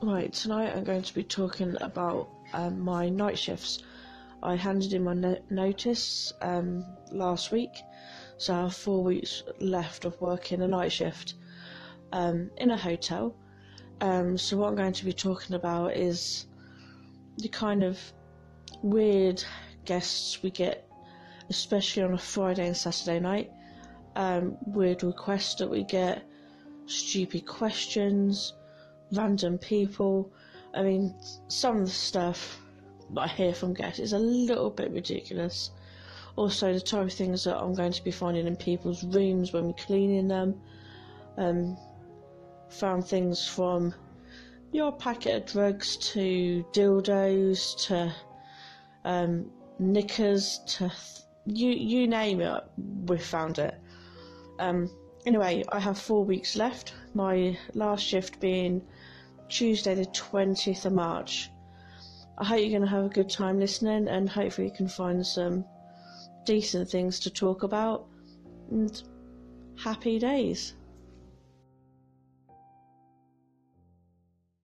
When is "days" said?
70.18-70.74